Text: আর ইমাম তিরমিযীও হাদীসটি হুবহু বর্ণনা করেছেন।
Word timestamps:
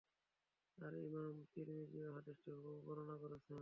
আর 0.77 0.93
ইমাম 0.99 1.35
তিরমিযীও 1.51 2.13
হাদীসটি 2.15 2.49
হুবহু 2.55 2.79
বর্ণনা 2.85 3.15
করেছেন। 3.23 3.59